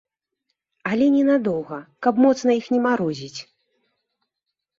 Але 0.91 1.09
не 1.15 1.21
надоўга, 1.31 1.77
каб 2.07 2.13
моцна 2.25 2.51
іх 2.61 2.65
не 2.77 2.81
марозіць. 2.87 3.39